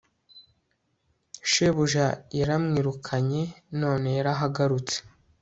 shebuja 1.51 2.05
yaramwirukanye 2.37 3.41
none 3.81 4.07
yarahagarutse 4.17 4.97